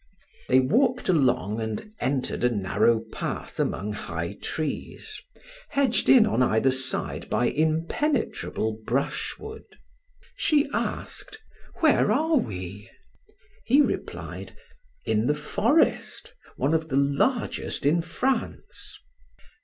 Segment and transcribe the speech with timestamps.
[0.49, 5.21] They walked along and entered a narrow path among high trees,
[5.69, 9.77] hedged in on either side by impenetrable brushwood.
[10.35, 11.37] She asked:
[11.81, 12.89] "Where are we?"
[13.63, 14.57] He replied:
[15.05, 18.97] "In the forest one of the largest in France."